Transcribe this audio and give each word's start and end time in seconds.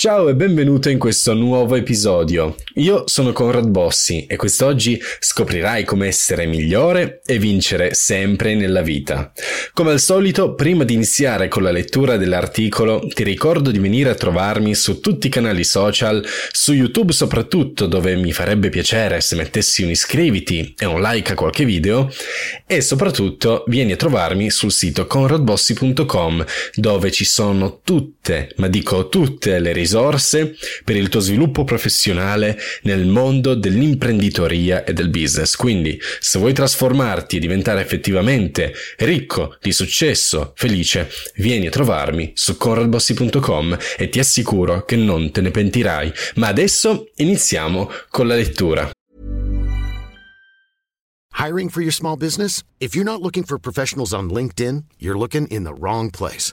Ciao 0.00 0.30
e 0.30 0.34
benvenuto 0.34 0.88
in 0.88 0.98
questo 0.98 1.34
nuovo 1.34 1.76
episodio. 1.76 2.56
Io 2.76 3.02
sono 3.06 3.34
Conrad 3.34 3.68
Bossi 3.68 4.24
e 4.24 4.36
quest'oggi 4.36 4.98
scoprirai 5.18 5.84
come 5.84 6.06
essere 6.06 6.46
migliore 6.46 7.20
e 7.26 7.38
vincere 7.38 7.92
sempre 7.92 8.54
nella 8.54 8.80
vita. 8.80 9.30
Come 9.74 9.90
al 9.90 10.00
solito, 10.00 10.54
prima 10.54 10.84
di 10.84 10.94
iniziare 10.94 11.48
con 11.48 11.62
la 11.62 11.70
lettura 11.70 12.16
dell'articolo, 12.16 13.06
ti 13.12 13.22
ricordo 13.24 13.70
di 13.70 13.78
venire 13.78 14.08
a 14.08 14.14
trovarmi 14.14 14.74
su 14.74 15.00
tutti 15.00 15.26
i 15.26 15.30
canali 15.30 15.64
social, 15.64 16.24
su 16.50 16.72
YouTube 16.72 17.12
soprattutto, 17.12 17.84
dove 17.84 18.16
mi 18.16 18.32
farebbe 18.32 18.70
piacere 18.70 19.20
se 19.20 19.36
mettessi 19.36 19.82
un 19.82 19.90
iscriviti 19.90 20.76
e 20.78 20.86
un 20.86 21.02
like 21.02 21.32
a 21.32 21.34
qualche 21.34 21.66
video, 21.66 22.10
e 22.66 22.80
soprattutto 22.80 23.64
vieni 23.66 23.92
a 23.92 23.96
trovarmi 23.96 24.48
sul 24.48 24.72
sito 24.72 25.06
conradbossi.com, 25.06 26.42
dove 26.76 27.10
ci 27.10 27.26
sono 27.26 27.80
tutte, 27.84 28.54
ma 28.56 28.68
dico 28.68 29.10
tutte 29.10 29.58
le 29.58 29.72
risorse 29.72 29.88
risorse 29.90 30.56
per 30.84 30.94
il 30.94 31.08
tuo 31.08 31.18
sviluppo 31.18 31.64
professionale 31.64 32.56
nel 32.82 33.06
mondo 33.06 33.54
dell'imprenditoria 33.54 34.84
e 34.84 34.92
del 34.92 35.08
business. 35.08 35.56
Quindi, 35.56 36.00
se 36.20 36.38
vuoi 36.38 36.52
trasformarti 36.52 37.36
e 37.36 37.40
diventare 37.40 37.80
effettivamente 37.80 38.72
ricco, 38.98 39.56
di 39.60 39.72
successo, 39.72 40.52
felice, 40.54 41.10
vieni 41.36 41.66
a 41.66 41.70
trovarmi 41.70 42.30
su 42.34 42.56
conradbossi.com 42.56 43.76
e 43.96 44.08
ti 44.08 44.20
assicuro 44.20 44.84
che 44.84 44.94
non 44.94 45.32
te 45.32 45.40
ne 45.40 45.50
pentirai. 45.50 46.12
Ma 46.36 46.46
adesso 46.46 47.10
iniziamo 47.16 47.90
con 48.10 48.28
la 48.28 48.36
lettura. 48.36 48.90
Hiring 51.32 51.70
for 51.70 51.80
your 51.80 51.92
small 51.92 52.16
business? 52.16 52.62
If 52.78 52.94
you're 52.94 53.04
not 53.04 53.22
looking 53.22 53.44
for 53.44 53.58
professionals 53.58 54.12
on 54.12 54.30
LinkedIn, 54.30 54.84
you're 54.98 55.18
looking 55.18 55.46
in 55.48 55.64
the 55.64 55.72
wrong 55.72 56.10
place. 56.10 56.52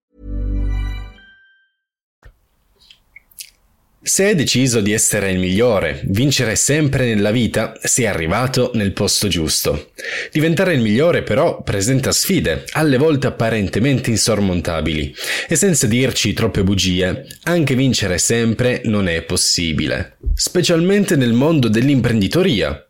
Se 4.03 4.25
hai 4.25 4.33
deciso 4.33 4.81
di 4.81 4.93
essere 4.93 5.31
il 5.31 5.37
migliore, 5.37 6.01
vincere 6.05 6.55
sempre 6.55 7.05
nella 7.05 7.29
vita, 7.29 7.73
sei 7.83 8.07
arrivato 8.07 8.71
nel 8.73 8.93
posto 8.93 9.27
giusto. 9.27 9.91
Diventare 10.31 10.73
il 10.73 10.81
migliore 10.81 11.21
però 11.21 11.61
presenta 11.61 12.11
sfide, 12.11 12.63
alle 12.71 12.97
volte 12.97 13.27
apparentemente 13.27 14.09
insormontabili, 14.09 15.13
e 15.47 15.55
senza 15.55 15.85
dirci 15.85 16.33
troppe 16.33 16.63
bugie, 16.63 17.27
anche 17.43 17.75
vincere 17.75 18.17
sempre 18.17 18.81
non 18.85 19.07
è 19.07 19.21
possibile. 19.21 20.17
Specialmente 20.33 21.15
nel 21.15 21.33
mondo 21.33 21.67
dell'imprenditoria, 21.67 22.87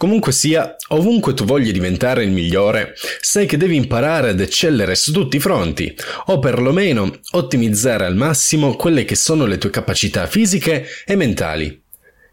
Comunque 0.00 0.32
sia, 0.32 0.76
ovunque 0.88 1.34
tu 1.34 1.44
voglia 1.44 1.70
diventare 1.72 2.24
il 2.24 2.30
migliore, 2.30 2.94
sai 3.20 3.44
che 3.44 3.58
devi 3.58 3.76
imparare 3.76 4.30
ad 4.30 4.40
eccellere 4.40 4.94
su 4.94 5.12
tutti 5.12 5.36
i 5.36 5.40
fronti, 5.40 5.94
o 6.28 6.38
perlomeno 6.38 7.18
ottimizzare 7.32 8.06
al 8.06 8.16
massimo 8.16 8.76
quelle 8.76 9.04
che 9.04 9.14
sono 9.14 9.44
le 9.44 9.58
tue 9.58 9.68
capacità 9.68 10.26
fisiche 10.26 10.86
e 11.04 11.16
mentali. 11.16 11.82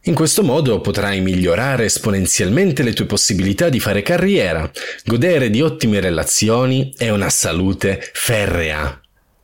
In 0.04 0.14
questo 0.14 0.44
modo 0.44 0.80
potrai 0.80 1.20
migliorare 1.20 1.84
esponenzialmente 1.84 2.84
le 2.84 2.94
tue 2.94 3.06
possibilità 3.06 3.68
di 3.68 3.82
fare 3.82 4.02
carriera, 4.02 4.72
godere 5.04 5.50
di 5.50 5.62
ottime 5.62 6.00
relazioni 6.00 6.94
e 6.98 7.10
una 7.10 7.30
salute 7.30 8.00
ferrea. 8.14 9.02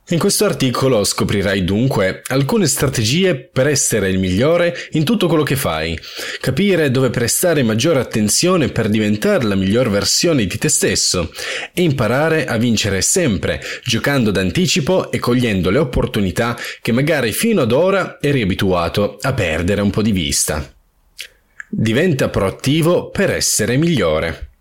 In 0.08 0.18
questo 0.18 0.44
articolo 0.44 1.02
scoprirai 1.02 1.64
dunque 1.64 2.20
alcune 2.26 2.66
strategie 2.66 3.36
per 3.36 3.66
essere 3.66 4.10
il 4.10 4.18
migliore 4.18 4.76
in 4.90 5.02
tutto 5.02 5.26
quello 5.28 5.44
che 5.44 5.56
fai, 5.56 5.98
capire 6.42 6.90
dove 6.90 7.08
prestare 7.08 7.62
maggiore 7.62 8.00
attenzione 8.00 8.68
per 8.68 8.90
diventare 8.90 9.44
la 9.44 9.54
miglior 9.54 9.88
versione 9.88 10.44
di 10.44 10.58
te 10.58 10.68
stesso 10.68 11.32
e 11.72 11.80
imparare 11.80 12.44
a 12.44 12.58
vincere 12.58 13.00
sempre, 13.00 13.62
giocando 13.82 14.30
d'anticipo 14.30 15.10
e 15.10 15.18
cogliendo 15.18 15.70
le 15.70 15.78
opportunità 15.78 16.54
che 16.82 16.92
magari 16.92 17.32
fino 17.32 17.62
ad 17.62 17.72
ora 17.72 18.18
eri 18.20 18.42
abituato 18.42 19.16
a 19.22 19.32
perdere 19.32 19.80
un 19.80 19.88
po' 19.88 20.02
di 20.02 20.12
vista. 20.12 20.70
Diventa 21.66 22.28
proattivo 22.28 23.08
per 23.08 23.30
essere 23.30 23.78
migliore. 23.78 24.53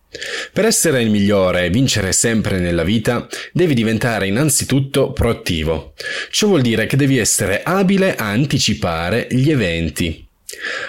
Per 0.51 0.65
essere 0.65 1.01
il 1.01 1.09
migliore 1.09 1.65
e 1.65 1.69
vincere 1.69 2.11
sempre 2.11 2.59
nella 2.59 2.83
vita, 2.83 3.27
devi 3.51 3.73
diventare 3.73 4.27
innanzitutto 4.27 5.11
proattivo. 5.11 5.93
Ciò 6.29 6.47
vuol 6.47 6.61
dire 6.61 6.85
che 6.85 6.95
devi 6.95 7.17
essere 7.17 7.63
abile 7.63 8.15
a 8.15 8.29
anticipare 8.29 9.27
gli 9.29 9.49
eventi. 9.49 10.27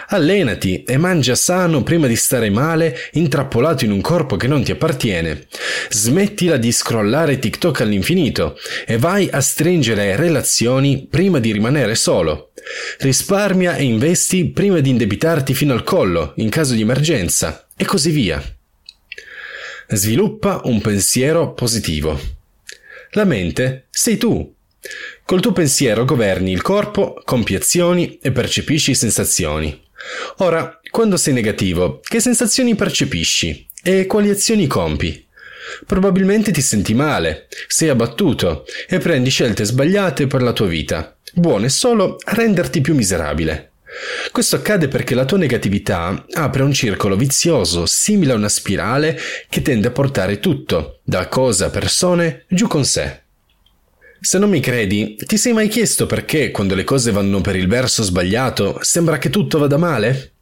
Allenati 0.09 0.85
e 0.85 0.97
mangia 0.99 1.35
sano 1.35 1.83
prima 1.83 2.07
di 2.07 2.17
stare 2.17 2.51
male, 2.51 2.97
intrappolato 3.13 3.85
in 3.85 3.91
un 3.91 4.01
corpo 4.01 4.37
che 4.37 4.47
non 4.47 4.63
ti 4.63 4.71
appartiene. 4.71 5.47
Smettila 5.89 6.57
di 6.57 6.71
scrollare 6.71 7.39
TikTok 7.39 7.81
all'infinito 7.81 8.59
e 8.87 8.99
vai 8.99 9.29
a 9.31 9.41
stringere 9.41 10.17
relazioni 10.17 11.07
prima 11.11 11.41
di 11.41 11.53
rimanere 11.53 11.95
solo. 11.95 12.53
Risparmia 12.99 13.77
e 13.77 13.85
investi 13.85 14.51
prima 14.51 14.81
di 14.81 14.91
indebitarti 14.91 15.55
fino 15.55 15.73
al 15.73 15.83
collo 15.83 16.33
in 16.37 16.49
caso 16.49 16.75
di 16.75 16.83
emergenza 16.83 17.67
e 17.77 17.85
così 17.85 18.11
via. 18.11 18.54
Sviluppa 19.89 20.63
un 20.65 20.81
pensiero 20.81 21.53
positivo. 21.53 22.19
La 23.11 23.25
mente 23.25 23.87
sei 23.91 24.17
tu. 24.17 24.55
Col 25.25 25.41
tuo 25.41 25.53
pensiero 25.53 26.05
governi 26.05 26.53
il 26.53 26.63
corpo, 26.63 27.21
compi 27.25 27.55
azioni 27.55 28.19
e 28.21 28.33
percepisci 28.33 28.95
sensazioni. 28.95 29.83
Ora, 30.39 30.81
quando 30.91 31.17
sei 31.17 31.35
negativo, 31.35 32.01
che 32.01 32.21
sensazioni 32.21 32.75
percepisci 32.75 33.69
e 33.83 34.07
quali 34.07 34.31
azioni 34.31 34.67
compi? 34.67 35.27
Probabilmente 35.87 36.51
ti 36.51 36.63
senti 36.63 36.95
male, 36.95 37.49
sei 37.69 37.91
abbattuto 37.91 38.65
e 38.89 38.99
prendi 38.99 39.31
scelte 39.31 39.65
sbagliate 39.65 40.27
per 40.27 40.43
la 40.43 40.53
tua 40.53 40.67
vita, 40.67 41.17
buone 41.35 41.69
solo 41.69 42.17
a 42.25 42.33
renderti 42.33 42.81
più 42.81 42.95
miserabile. 42.95 43.73
Questo 44.33 44.57
accade 44.57 44.89
perché 44.89 45.15
la 45.15 45.25
tua 45.25 45.39
negatività 45.39 46.25
apre 46.33 46.63
un 46.63 46.73
circolo 46.73 47.17
vizioso 47.17 47.87
simile 47.87 48.33
a 48.33 48.37
una 48.37 48.49
spirale 48.49 49.19
che 49.49 49.63
tende 49.63 49.89
a 49.89 49.93
portare 49.93 50.41
tutto, 50.41 51.01
da 51.05 51.29
cose 51.29 51.65
a 51.65 51.71
persone, 51.71 52.45
giù 52.49 52.67
con 52.67 52.85
sé. 52.85 53.23
Se 54.21 54.39
non 54.39 54.49
mi 54.49 54.61
credi, 54.61 55.17
ti 55.17 55.37
sei 55.37 55.53
mai 55.53 55.69
chiesto 55.69 56.07
perché 56.07 56.51
quando 56.51 56.75
le 56.75 56.85
cose 56.85 57.13
vanno 57.13 57.41
per 57.41 57.57
il 57.57 57.69
verso 57.69 58.03
sbagliato 58.03 58.79
sembra 58.81 59.19
che 59.19 59.31
tutto 59.31 59.59
vada 59.59 59.77
male? 59.77 60.33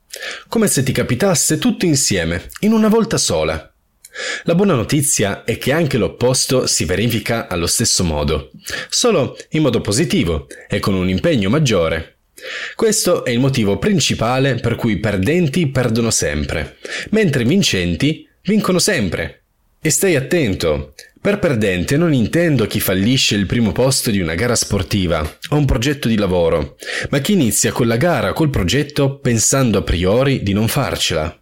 Come 0.49 0.69
se 0.69 0.83
ti 0.83 0.93
capitasse 0.93 1.59
tutto 1.59 1.85
insieme, 1.85 2.49
in 2.61 2.73
una 2.73 2.89
volta 2.89 3.19
sola. 3.19 3.67
La 4.45 4.55
buona 4.55 4.75
notizia 4.75 5.43
è 5.45 5.59
che 5.59 5.73
anche 5.73 5.97
l'opposto 5.97 6.67
si 6.67 6.85
verifica 6.85 7.49
allo 7.49 7.67
stesso 7.67 8.05
modo, 8.05 8.51
solo 8.89 9.37
in 9.51 9.63
modo 9.63 9.81
positivo 9.81 10.47
e 10.69 10.79
con 10.81 10.95
un 10.95 11.09
impegno 11.09 11.49
maggiore. 11.49 12.19
Questo 12.75 13.25
è 13.25 13.31
il 13.31 13.41
motivo 13.41 13.79
principale 13.79 14.57
per 14.57 14.77
cui 14.77 14.93
i 14.93 15.01
perdenti 15.01 15.69
perdono 15.69 16.11
sempre, 16.11 16.77
mentre 17.11 17.43
i 17.43 17.47
vincenti 17.47 18.29
vincono 18.43 18.79
sempre. 18.79 19.43
E 19.81 19.91
stai 19.91 20.17
attento, 20.17 20.95
per 21.21 21.39
perdente 21.39 21.97
non 21.97 22.13
intendo 22.13 22.67
chi 22.67 22.81
fallisce 22.81 23.37
il 23.37 23.47
primo 23.47 23.73
posto 23.73 24.11
di 24.11 24.21
una 24.21 24.35
gara 24.35 24.57
sportiva 24.57 25.21
o 25.51 25.57
un 25.57 25.65
progetto 25.65 26.09
di 26.09 26.17
lavoro, 26.17 26.77
ma 27.11 27.19
chi 27.19 27.33
inizia 27.33 27.73
quella 27.73 27.97
gara 27.97 28.31
o 28.31 28.33
col 28.33 28.51
progetto 28.51 29.19
pensando 29.19 29.79
a 29.79 29.83
priori 29.83 30.43
di 30.43 30.53
non 30.53 30.69
farcela. 30.69 31.42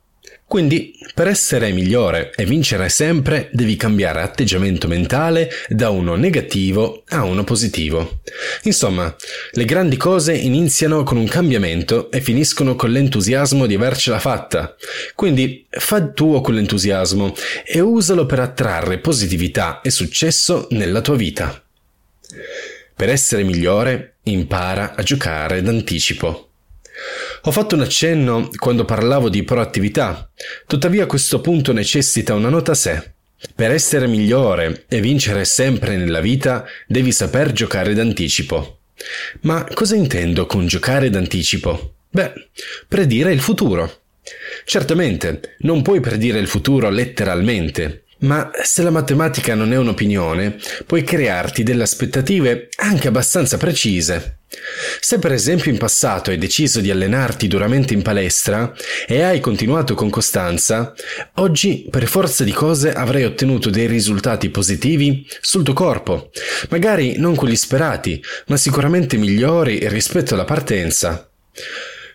Quindi, 0.50 0.99
per 1.14 1.29
essere 1.29 1.70
migliore 1.70 2.32
e 2.35 2.44
vincere 2.44 2.88
sempre, 2.88 3.50
devi 3.52 3.76
cambiare 3.76 4.20
atteggiamento 4.20 4.88
mentale 4.88 5.49
da 5.69 5.91
uno 5.91 6.17
negativo 6.17 7.05
a 7.11 7.23
uno 7.23 7.44
positivo. 7.44 8.23
Insomma, 8.64 9.14
le 9.52 9.64
grandi 9.64 9.97
cose 9.97 10.35
iniziano 10.35 11.05
con 11.05 11.19
un 11.19 11.29
cambiamento 11.29 12.11
e 12.11 12.20
finiscono 12.20 12.75
con 12.75 12.91
l'entusiasmo 12.91 13.67
di 13.67 13.76
avercela 13.76 14.19
fatta. 14.19 14.75
Quindi, 15.14 15.69
fa 15.70 16.05
tuo 16.08 16.41
quell'entusiasmo 16.41 17.32
e 17.64 17.79
usalo 17.79 18.26
per 18.26 18.41
attrarre 18.41 18.99
positività 18.99 19.81
e 19.82 19.91
successo 19.91 20.67
nella 20.70 21.00
tua 21.00 21.14
vita. 21.14 21.62
Per 22.96 23.08
essere 23.08 23.44
migliore, 23.44 24.17
impara 24.25 24.96
a 24.96 25.05
giocare 25.05 25.62
d'anticipo. 25.62 26.50
Ho 27.44 27.52
fatto 27.52 27.75
un 27.75 27.81
accenno 27.81 28.50
quando 28.56 28.84
parlavo 28.84 29.31
di 29.31 29.42
proattività, 29.44 30.31
tuttavia 30.66 31.06
questo 31.06 31.40
punto 31.40 31.72
necessita 31.72 32.34
una 32.34 32.50
nota 32.50 32.72
a 32.72 32.75
sé. 32.75 33.12
Per 33.54 33.70
essere 33.70 34.06
migliore 34.06 34.84
e 34.87 35.00
vincere 35.00 35.46
sempre 35.46 35.96
nella 35.96 36.20
vita 36.20 36.66
devi 36.87 37.12
saper 37.12 37.52
giocare 37.52 37.94
d'anticipo. 37.94 38.81
Ma 39.42 39.66
cosa 39.72 39.96
intendo 39.96 40.44
con 40.44 40.66
giocare 40.66 41.08
d'anticipo? 41.08 41.94
Beh, 42.10 42.32
predire 42.87 43.32
il 43.32 43.40
futuro. 43.40 44.00
Certamente, 44.66 45.56
non 45.60 45.81
puoi 45.81 46.00
predire 46.00 46.38
il 46.38 46.46
futuro 46.46 46.90
letteralmente, 46.90 48.04
ma 48.19 48.50
se 48.62 48.82
la 48.82 48.90
matematica 48.90 49.54
non 49.54 49.72
è 49.72 49.78
un'opinione, 49.78 50.58
puoi 50.84 51.02
crearti 51.02 51.62
delle 51.62 51.84
aspettative 51.84 52.69
anche 52.76 53.08
abbastanza 53.08 53.56
precise. 53.56 54.39
Se 55.00 55.20
per 55.20 55.32
esempio 55.32 55.70
in 55.70 55.79
passato 55.79 56.31
hai 56.31 56.38
deciso 56.38 56.81
di 56.81 56.91
allenarti 56.91 57.47
duramente 57.47 57.94
in 57.94 58.02
palestra 58.02 58.75
e 59.06 59.23
hai 59.23 59.38
continuato 59.38 59.94
con 59.94 60.11
costanza, 60.11 60.93
oggi 61.37 61.87
per 61.88 62.06
forza 62.08 62.43
di 62.43 62.50
cose 62.50 62.93
avrai 62.93 63.23
ottenuto 63.25 63.70
dei 63.70 63.87
risultati 63.87 64.50
positivi 64.50 65.25
sul 65.41 65.62
tuo 65.62 65.75
corpo, 65.75 66.31
magari 66.70 67.17
non 67.17 67.37
quelli 67.37 67.55
sperati, 67.55 68.20
ma 68.47 68.56
sicuramente 68.56 69.17
migliori 69.17 69.88
rispetto 69.88 70.35
alla 70.35 70.44
partenza. 70.44 71.31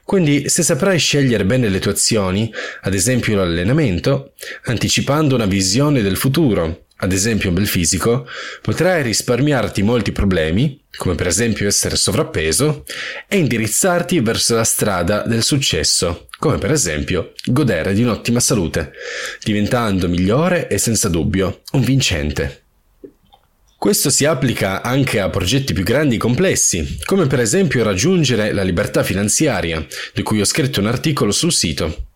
Quindi 0.03 0.49
se 0.49 0.61
saprai 0.61 0.99
scegliere 0.99 1.45
bene 1.45 1.69
le 1.69 1.79
tue 1.79 1.91
azioni, 1.91 2.53
ad 2.81 2.93
esempio 2.93 3.37
l'allenamento, 3.37 4.33
anticipando 4.65 5.35
una 5.35 5.47
visione 5.47 6.01
del 6.01 6.17
futuro, 6.17 6.84
ad 7.05 7.13
esempio 7.13 7.49
un 7.49 7.55
bel 7.55 7.67
fisico, 7.67 8.27
potrai 8.61 9.01
risparmiarti 9.01 9.81
molti 9.81 10.11
problemi, 10.11 10.83
come 10.97 11.15
per 11.15 11.27
esempio 11.27 11.67
essere 11.67 11.95
sovrappeso, 11.95 12.83
e 13.27 13.37
indirizzarti 13.37 14.19
verso 14.19 14.55
la 14.55 14.63
strada 14.63 15.21
del 15.21 15.43
successo, 15.43 16.27
come 16.37 16.57
per 16.57 16.71
esempio 16.71 17.33
godere 17.45 17.93
di 17.93 18.03
un'ottima 18.03 18.39
salute, 18.39 18.91
diventando 19.43 20.09
migliore 20.09 20.67
e 20.67 20.77
senza 20.77 21.07
dubbio 21.07 21.61
un 21.71 21.81
vincente. 21.81 22.63
Questo 23.77 24.09
si 24.09 24.25
applica 24.25 24.81
anche 24.81 25.19
a 25.19 25.29
progetti 25.29 25.73
più 25.73 25.83
grandi 25.83 26.15
e 26.15 26.17
complessi, 26.17 26.97
come 27.05 27.27
per 27.27 27.39
esempio 27.39 27.83
raggiungere 27.83 28.51
la 28.51 28.63
libertà 28.63 29.03
finanziaria, 29.03 29.85
di 30.13 30.23
cui 30.23 30.41
ho 30.41 30.45
scritto 30.45 30.79
un 30.79 30.87
articolo 30.87 31.31
sul 31.31 31.53
sito. 31.53 32.07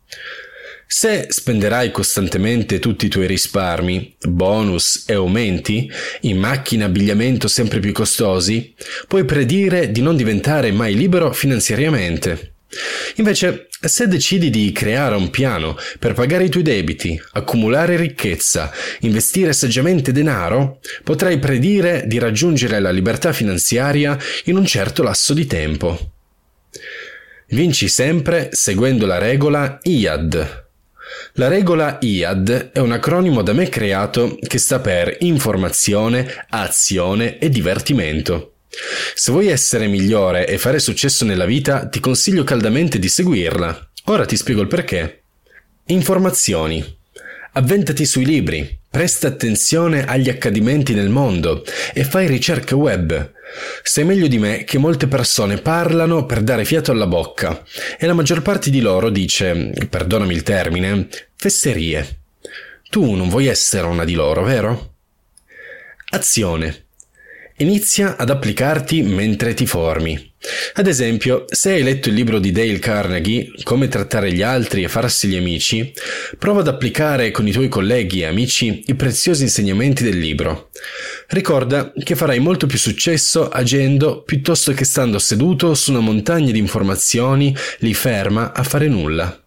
Se 0.92 1.28
spenderai 1.30 1.92
costantemente 1.92 2.80
tutti 2.80 3.06
i 3.06 3.10
tuoi 3.10 3.28
risparmi, 3.28 4.16
bonus 4.22 5.04
e 5.06 5.14
aumenti, 5.14 5.88
in 6.22 6.40
macchine 6.40 6.82
e 6.82 6.88
abbigliamento 6.88 7.48
sempre 7.48 7.80
più 7.80 7.92
costosi, 7.92 8.74
puoi 9.08 9.24
predire 9.24 9.92
di 9.92 10.02
non 10.02 10.16
diventare 10.16 10.72
mai 10.72 10.96
libero 10.96 11.32
finanziariamente. 11.32 12.56
Invece, 13.18 13.68
se 13.80 14.08
decidi 14.08 14.50
di 14.50 14.72
creare 14.72 15.16
un 15.16 15.30
piano 15.30 15.78
per 16.00 16.14
pagare 16.14 16.46
i 16.46 16.50
tuoi 16.50 16.64
debiti, 16.64 17.22
accumulare 17.34 17.96
ricchezza, 17.96 18.72
investire 19.02 19.54
saggiamente 19.54 20.12
denaro, 20.12 20.80
potrai 21.04 21.38
predire 21.38 22.06
di 22.08 22.18
raggiungere 22.18 22.80
la 22.80 22.90
libertà 22.90 23.32
finanziaria 23.32 24.18
in 24.46 24.58
un 24.58 24.66
certo 24.66 25.04
lasso 25.04 25.36
di 25.36 25.46
tempo. 25.46 26.14
Vinci 27.50 27.88
sempre 27.88 28.50
seguendo 28.54 29.06
la 29.06 29.20
regola 29.20 29.78
IAD. 29.84 30.68
La 31.34 31.48
regola 31.48 31.98
IAD 32.02 32.72
è 32.72 32.80
un 32.80 32.92
acronimo 32.92 33.42
da 33.42 33.54
me 33.54 33.70
creato 33.70 34.38
che 34.42 34.58
sta 34.58 34.80
per 34.80 35.18
informazione, 35.20 36.46
azione 36.50 37.38
e 37.38 37.50
divertimento. 37.50 38.54
Se 39.16 39.32
vuoi 39.32 39.48
essere 39.48 39.88
migliore 39.88 40.48
e 40.48 40.58
fare 40.58 40.80
successo 40.80 41.26
nella 41.26 41.46
vita, 41.46 41.88
ti 41.88 42.00
consiglio 42.00 42.44
caldamente 42.44 43.00
di 43.00 43.10
seguirla. 43.10 43.90
Ora 44.06 44.26
ti 44.26 44.38
spiego 44.38 44.62
il 44.62 44.68
perché. 44.68 45.24
Informazioni. 45.86 46.98
Avventati 47.54 48.06
sui 48.06 48.26
libri, 48.26 48.79
presta 48.90 49.28
attenzione 49.28 50.06
agli 50.06 50.30
accadimenti 50.30 50.94
nel 50.94 51.10
mondo 51.10 51.64
e 51.94 52.04
fai 52.04 52.28
ricerche 52.28 52.76
web. 52.76 53.34
Sai 53.84 54.04
meglio 54.04 54.28
di 54.28 54.38
me 54.38 54.64
che 54.64 54.78
molte 54.78 55.08
persone 55.08 55.58
parlano 55.58 56.26
per 56.26 56.42
dare 56.42 56.66
fiato 56.66 56.92
alla 56.92 57.08
bocca 57.08 57.64
e 57.98 58.06
la 58.06 58.14
maggior 58.14 58.42
parte 58.42 58.70
di 58.70 58.82
loro 58.82 59.10
dice, 59.10 59.72
perdonami 59.90 60.34
il 60.34 60.44
termine, 60.44 61.08
fesserie. 61.36 62.22
Tu 62.90 63.14
non 63.14 63.30
vuoi 63.30 63.48
essere 63.48 63.88
una 63.88 64.04
di 64.04 64.14
loro, 64.14 64.44
vero? 64.44 64.94
Azione. 66.10 66.88
Inizia 67.62 68.16
ad 68.16 68.30
applicarti 68.30 69.02
mentre 69.02 69.54
ti 69.54 69.66
formi. 69.66 70.32
Ad 70.76 70.88
esempio, 70.88 71.44
se 71.50 71.74
hai 71.74 71.84
letto 71.84 72.08
il 72.08 72.16
libro 72.16 72.40
di 72.40 72.54
Dale 72.54 72.80
Carnegie, 72.80 73.52
Come 73.64 73.90
trattare 73.90 74.32
gli 74.32 74.42
altri 74.42 74.84
e 74.84 74.88
farsi 74.88 75.28
gli 75.28 75.36
amici, 75.36 75.92
prova 76.38 76.62
ad 76.62 76.70
applicare 76.70 77.32
con 77.32 77.46
i 77.46 77.52
tuoi 77.52 77.68
colleghi 77.68 78.22
e 78.22 78.28
amici 78.28 78.84
i 78.86 78.96
preziosi 78.96 79.44
insegnamenti 79.44 80.04
del 80.06 80.18
libro. 80.18 80.70
Ricorda 81.28 81.92
che 82.02 82.16
farai 82.16 82.40
molto 82.40 82.66
più 82.66 82.78
successo 82.78 83.50
agendo 83.50 84.22
piuttosto 84.22 84.72
che 84.72 84.86
stando 84.86 85.20
seduto 85.20 85.74
su 85.74 85.92
una 85.92 86.00
montagna 86.00 86.52
di 86.52 86.60
informazioni 86.60 87.54
lì 87.80 87.94
ferma 87.94 88.54
a 88.54 88.64
fare 88.64 88.88
nulla. 88.88 89.38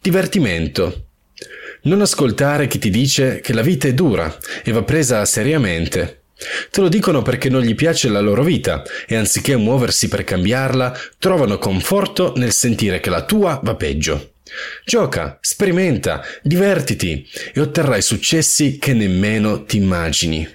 Divertimento. 0.00 1.08
Non 1.82 2.00
ascoltare 2.00 2.68
chi 2.68 2.78
ti 2.78 2.88
dice 2.88 3.40
che 3.40 3.52
la 3.52 3.60
vita 3.60 3.86
è 3.86 3.92
dura 3.92 4.34
e 4.64 4.72
va 4.72 4.82
presa 4.82 5.22
seriamente. 5.26 6.22
Te 6.70 6.80
lo 6.80 6.88
dicono 6.88 7.22
perché 7.22 7.48
non 7.48 7.62
gli 7.62 7.74
piace 7.74 8.08
la 8.08 8.20
loro 8.20 8.42
vita 8.42 8.82
e 9.06 9.16
anziché 9.16 9.56
muoversi 9.56 10.08
per 10.08 10.24
cambiarla, 10.24 10.98
trovano 11.18 11.58
conforto 11.58 12.34
nel 12.36 12.52
sentire 12.52 13.00
che 13.00 13.10
la 13.10 13.24
tua 13.24 13.58
va 13.62 13.74
peggio. 13.74 14.32
Gioca, 14.84 15.38
sperimenta, 15.40 16.22
divertiti 16.42 17.26
e 17.52 17.60
otterrai 17.60 18.02
successi 18.02 18.78
che 18.78 18.92
nemmeno 18.92 19.64
ti 19.64 19.78
immagini. 19.78 20.46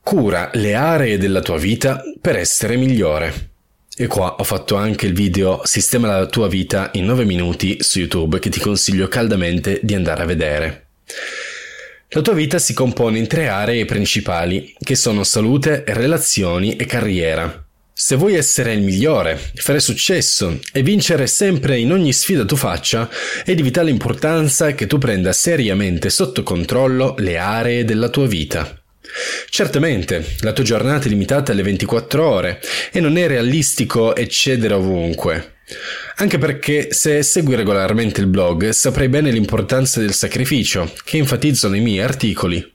Cura 0.00 0.50
le 0.54 0.74
aree 0.74 1.18
della 1.18 1.40
tua 1.40 1.58
vita 1.58 2.02
per 2.20 2.36
essere 2.36 2.76
migliore. 2.76 3.50
E 3.98 4.06
qua 4.06 4.36
ho 4.36 4.44
fatto 4.44 4.76
anche 4.76 5.06
il 5.06 5.14
video 5.14 5.62
Sistema 5.64 6.18
la 6.18 6.26
tua 6.26 6.48
vita 6.48 6.90
in 6.94 7.06
9 7.06 7.24
minuti 7.24 7.76
su 7.80 7.98
YouTube 7.98 8.38
che 8.38 8.50
ti 8.50 8.60
consiglio 8.60 9.08
caldamente 9.08 9.80
di 9.82 9.94
andare 9.94 10.22
a 10.22 10.26
vedere. 10.26 10.86
La 12.10 12.22
tua 12.22 12.34
vita 12.34 12.60
si 12.60 12.72
compone 12.72 13.18
in 13.18 13.26
tre 13.26 13.48
aree 13.48 13.84
principali, 13.84 14.72
che 14.78 14.94
sono 14.94 15.24
salute, 15.24 15.82
relazioni 15.88 16.76
e 16.76 16.86
carriera. 16.86 17.64
Se 17.92 18.14
vuoi 18.14 18.34
essere 18.34 18.72
il 18.74 18.82
migliore, 18.82 19.36
fare 19.54 19.80
successo 19.80 20.60
e 20.72 20.82
vincere 20.82 21.26
sempre 21.26 21.78
in 21.78 21.90
ogni 21.90 22.12
sfida 22.12 22.44
tu 22.44 22.54
faccia, 22.54 23.10
è 23.44 23.54
di 23.54 23.62
vitale 23.62 23.90
importanza 23.90 24.72
che 24.72 24.86
tu 24.86 24.98
prenda 24.98 25.32
seriamente 25.32 26.08
sotto 26.08 26.44
controllo 26.44 27.16
le 27.18 27.38
aree 27.38 27.84
della 27.84 28.08
tua 28.08 28.28
vita. 28.28 28.80
Certamente, 29.48 30.36
la 30.40 30.52
tua 30.52 30.62
giornata 30.62 31.06
è 31.06 31.08
limitata 31.08 31.50
alle 31.50 31.62
24 31.62 32.28
ore 32.28 32.60
e 32.92 33.00
non 33.00 33.16
è 33.16 33.26
realistico 33.26 34.14
eccedere 34.14 34.74
ovunque. 34.74 35.54
Anche 36.18 36.38
perché 36.38 36.88
se 36.92 37.22
segui 37.22 37.56
regolarmente 37.56 38.22
il 38.22 38.26
blog 38.26 38.70
saprai 38.70 39.08
bene 39.08 39.30
l'importanza 39.30 40.00
del 40.00 40.14
sacrificio, 40.14 40.90
che 41.04 41.18
enfatizzo 41.18 41.68
nei 41.68 41.82
miei 41.82 42.00
articoli. 42.00 42.72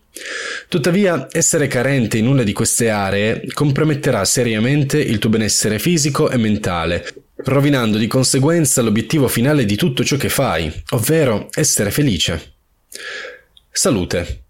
Tuttavia, 0.68 1.28
essere 1.32 1.68
carente 1.68 2.20
in 2.20 2.28
una 2.28 2.44
di 2.44 2.54
queste 2.54 2.90
aree 2.90 3.48
comprometterà 3.52 4.26
seriamente 4.26 5.00
il 5.00 5.18
tuo 5.18 5.32
benessere 5.32 5.80
fisico 5.80 6.30
e 6.30 6.38
mentale, 6.38 7.04
rovinando 7.38 7.98
di 7.98 8.06
conseguenza 8.06 8.84
l'obiettivo 8.84 9.28
finale 9.28 9.66
di 9.66 9.76
tutto 9.76 10.04
ciò 10.04 10.18
che 10.18 10.30
fai, 10.30 10.72
ovvero 10.92 11.50
essere 11.54 11.90
felice. 11.90 12.54
Salute. 13.72 14.44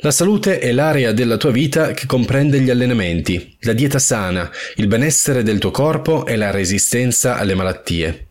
La 0.00 0.12
salute 0.12 0.60
è 0.60 0.70
l'area 0.70 1.10
della 1.10 1.38
tua 1.38 1.50
vita 1.50 1.92
che 1.92 2.06
comprende 2.06 2.60
gli 2.60 2.70
allenamenti, 2.70 3.56
la 3.60 3.72
dieta 3.72 3.98
sana, 3.98 4.48
il 4.76 4.86
benessere 4.86 5.42
del 5.42 5.58
tuo 5.58 5.70
corpo 5.72 6.26
e 6.26 6.36
la 6.36 6.50
resistenza 6.50 7.38
alle 7.38 7.54
malattie. 7.54 8.25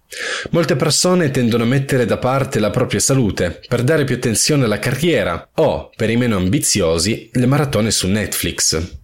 Molte 0.52 0.76
persone 0.76 1.32
tendono 1.32 1.64
a 1.64 1.68
mettere 1.68 2.06
da 2.06 2.18
parte 2.18 2.60
la 2.60 2.70
propria 2.70 3.00
salute 3.00 3.62
per 3.68 3.84
dare 3.84 4.04
più 4.04 4.16
attenzione 4.16 4.66
alla 4.66 4.80
carriera 4.80 5.50
o, 5.56 5.90
per 5.96 6.10
i 6.10 6.18
meno 6.18 6.38
ambiziosi, 6.38 7.30
le 7.34 7.46
maratone 7.46 7.92
su 7.92 8.08
Netflix. 8.08 9.04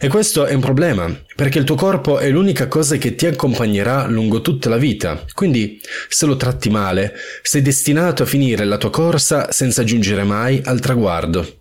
E 0.00 0.08
questo 0.08 0.46
è 0.46 0.54
un 0.54 0.60
problema, 0.60 1.14
perché 1.36 1.58
il 1.58 1.64
tuo 1.64 1.74
corpo 1.74 2.18
è 2.18 2.30
l'unica 2.30 2.66
cosa 2.66 2.96
che 2.96 3.14
ti 3.14 3.26
accompagnerà 3.26 4.06
lungo 4.06 4.40
tutta 4.40 4.70
la 4.70 4.78
vita, 4.78 5.22
quindi 5.34 5.80
se 6.08 6.24
lo 6.24 6.36
tratti 6.36 6.70
male, 6.70 7.14
sei 7.42 7.60
destinato 7.60 8.22
a 8.22 8.26
finire 8.26 8.64
la 8.64 8.78
tua 8.78 8.90
corsa 8.90 9.52
senza 9.52 9.84
giungere 9.84 10.24
mai 10.24 10.62
al 10.64 10.80
traguardo. 10.80 11.60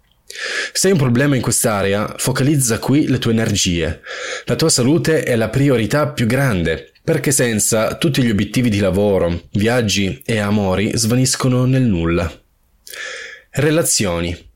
Se 0.72 0.88
hai 0.88 0.94
un 0.94 1.00
problema 1.00 1.36
in 1.36 1.42
quest'area, 1.42 2.15
focalizza 2.18 2.80
qui 2.80 3.08
le 3.08 3.20
tue 3.20 3.34
energie. 3.34 4.01
La 4.46 4.56
tua 4.56 4.70
salute 4.70 5.24
è 5.24 5.36
la 5.36 5.50
priorità 5.50 6.08
più 6.08 6.25
grande, 6.25 6.92
perché 7.03 7.31
senza 7.31 7.95
tutti 7.95 8.24
gli 8.24 8.29
obiettivi 8.29 8.69
di 8.69 8.79
lavoro, 8.79 9.43
viaggi 9.51 10.22
e 10.25 10.38
amori 10.39 10.91
svaniscono 10.95 11.65
nel 11.65 11.81
nulla. 11.81 12.31
Relazioni. 13.51 14.51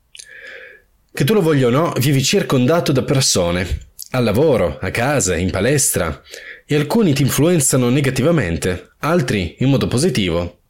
Che 1.13 1.24
tu 1.25 1.34
lo 1.34 1.42
voglia 1.42 1.68
o 1.68 1.72
no, 1.72 1.94
vivi 2.00 2.24
circondato 2.24 2.92
da 2.94 3.04
persone, 3.04 3.88
al 4.12 4.24
lavoro, 4.24 4.77
a 4.80 4.89
casa, 4.92 5.36
in 5.36 5.50
palestra, 5.50 6.22
e 6.66 6.75
alcuni 6.75 7.13
ti 7.13 7.24
influenzano 7.24 7.89
negativamente, 7.89 8.92
altri 9.00 9.58
in 9.60 9.70
modo 9.70 9.88
positivo. 9.88 10.62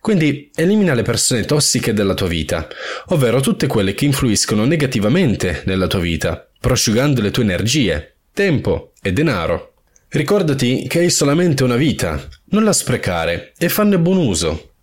Quindi 0.00 0.50
elimina 0.56 0.94
le 0.94 1.02
persone 1.02 1.44
tossiche 1.44 1.92
dalla 1.92 2.14
tua 2.14 2.26
vita, 2.26 2.66
ovvero 3.06 3.40
tutte 3.40 3.68
quelle 3.68 3.94
che 3.94 4.06
influiscono 4.06 4.64
negativamente 4.64 5.62
nella 5.66 5.86
tua 5.86 6.00
vita, 6.00 6.48
prosciugando 6.58 7.20
le 7.20 7.30
tue 7.30 7.44
energie, 7.44 8.14
tempo 8.32 8.92
e 9.00 9.12
denaro. 9.12 9.71
Ricordati 10.12 10.84
che 10.88 10.98
hai 10.98 11.08
solamente 11.08 11.64
una 11.64 11.76
vita, 11.76 12.28
non 12.50 12.64
la 12.64 12.74
sprecare 12.74 13.54
e 13.56 13.70
fanne 13.70 13.98
buon 13.98 14.18
uso. 14.18 14.74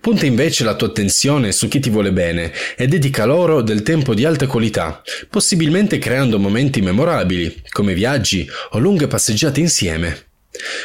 Punta 0.00 0.24
invece 0.24 0.64
la 0.64 0.76
tua 0.76 0.86
attenzione 0.86 1.52
su 1.52 1.68
chi 1.68 1.78
ti 1.78 1.90
vuole 1.90 2.10
bene 2.10 2.50
e 2.74 2.86
dedica 2.86 3.26
loro 3.26 3.60
del 3.60 3.82
tempo 3.82 4.14
di 4.14 4.24
alta 4.24 4.46
qualità, 4.46 5.02
possibilmente 5.28 5.98
creando 5.98 6.38
momenti 6.38 6.80
memorabili, 6.80 7.64
come 7.68 7.92
viaggi 7.92 8.48
o 8.70 8.78
lunghe 8.78 9.08
passeggiate 9.08 9.60
insieme. 9.60 10.28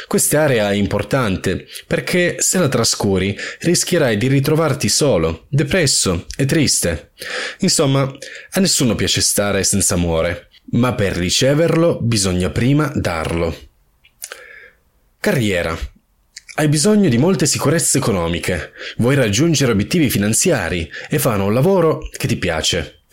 Quest'area 0.06 0.70
è 0.70 0.74
importante 0.74 1.66
perché 1.86 2.36
se 2.40 2.58
la 2.58 2.68
trascuri 2.68 3.34
rischierai 3.60 4.18
di 4.18 4.28
ritrovarti 4.28 4.90
solo, 4.90 5.46
depresso 5.48 6.26
e 6.36 6.44
triste. 6.44 7.12
Insomma, 7.60 8.02
a 8.02 8.60
nessuno 8.60 8.94
piace 8.96 9.22
stare 9.22 9.64
senza 9.64 9.94
amore, 9.94 10.50
ma 10.72 10.92
per 10.92 11.14
riceverlo 11.14 12.00
bisogna 12.02 12.50
prima 12.50 12.92
darlo. 12.94 13.63
Carriera. 15.24 15.74
Hai 16.56 16.68
bisogno 16.68 17.08
di 17.08 17.16
molte 17.16 17.46
sicurezze 17.46 17.96
economiche, 17.96 18.72
vuoi 18.98 19.14
raggiungere 19.14 19.72
obiettivi 19.72 20.10
finanziari 20.10 20.86
e 21.08 21.18
fare 21.18 21.40
un 21.40 21.54
lavoro 21.54 22.06
che 22.14 22.26
ti 22.26 22.36
piace. 22.36 23.04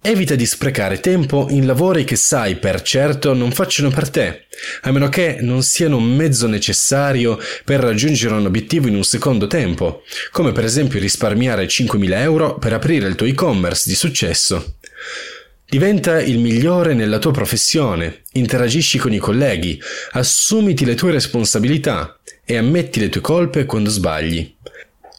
Evita 0.00 0.36
di 0.36 0.46
sprecare 0.46 1.00
tempo 1.00 1.48
in 1.50 1.66
lavori 1.66 2.04
che 2.04 2.14
sai 2.14 2.54
per 2.54 2.82
certo 2.82 3.34
non 3.34 3.50
facciano 3.50 3.90
per 3.90 4.10
te, 4.10 4.44
a 4.82 4.92
meno 4.92 5.08
che 5.08 5.38
non 5.40 5.64
siano 5.64 5.96
un 5.96 6.14
mezzo 6.14 6.46
necessario 6.46 7.36
per 7.64 7.80
raggiungere 7.80 8.34
un 8.34 8.46
obiettivo 8.46 8.86
in 8.86 8.94
un 8.94 9.02
secondo 9.02 9.48
tempo, 9.48 10.04
come 10.30 10.52
per 10.52 10.62
esempio 10.62 11.00
risparmiare 11.00 11.66
5.000 11.66 12.12
euro 12.12 12.58
per 12.58 12.74
aprire 12.74 13.08
il 13.08 13.16
tuo 13.16 13.26
e-commerce 13.26 13.88
di 13.88 13.96
successo. 13.96 14.76
Diventa 15.70 16.20
il 16.20 16.40
migliore 16.40 16.94
nella 16.94 17.20
tua 17.20 17.30
professione, 17.30 18.22
interagisci 18.32 18.98
con 18.98 19.12
i 19.12 19.18
colleghi, 19.18 19.80
assumiti 20.10 20.84
le 20.84 20.96
tue 20.96 21.12
responsabilità 21.12 22.18
e 22.44 22.56
ammetti 22.56 22.98
le 22.98 23.08
tue 23.08 23.20
colpe 23.20 23.66
quando 23.66 23.88
sbagli. 23.88 24.52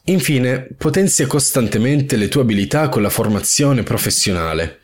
Infine, 0.05 0.67
potenzia 0.77 1.25
costantemente 1.25 2.17
le 2.17 2.27
tue 2.27 2.41
abilità 2.41 2.89
con 2.89 3.01
la 3.01 3.09
formazione 3.09 3.83
professionale. 3.83 4.79